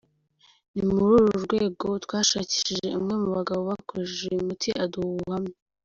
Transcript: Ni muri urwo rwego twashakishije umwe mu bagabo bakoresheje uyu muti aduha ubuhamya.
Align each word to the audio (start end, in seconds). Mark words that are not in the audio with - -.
Ni 0.73 0.81
muri 0.89 1.05
urwo 1.17 1.35
rwego 1.45 1.87
twashakishije 2.05 2.87
umwe 2.99 3.13
mu 3.21 3.29
bagabo 3.37 3.61
bakoresheje 3.71 4.23
uyu 4.31 4.47
muti 4.47 4.69
aduha 4.83 5.07
ubuhamya. 5.11 5.55